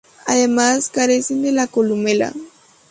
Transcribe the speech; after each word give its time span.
Además, 0.25 0.89
carecen 0.89 1.43
de 1.43 1.67
columela. 1.67 2.33